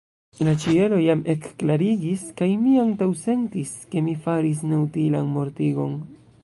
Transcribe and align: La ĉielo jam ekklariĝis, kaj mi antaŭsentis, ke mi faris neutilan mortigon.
La 0.45 0.53
ĉielo 0.61 0.97
jam 1.01 1.21
ekklariĝis, 1.33 2.25
kaj 2.41 2.49
mi 2.63 2.73
antaŭsentis, 2.85 3.75
ke 3.93 4.05
mi 4.09 4.19
faris 4.27 4.69
neutilan 4.73 5.31
mortigon. 5.37 5.99